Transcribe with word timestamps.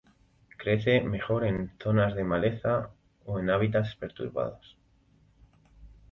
Crece 0.57 1.01
mejor 1.01 1.45
en 1.45 1.73
zonas 1.79 2.15
de 2.15 2.23
maleza 2.23 2.89
o 3.23 3.37
en 3.39 3.51
hábitats 3.51 3.95
perturbados. 3.95 4.75